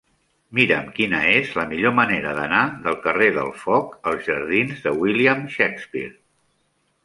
[0.59, 5.49] Mira'm quina és la millor manera d'anar del carrer del Foc als jardins de William
[5.57, 6.15] Shakespeare.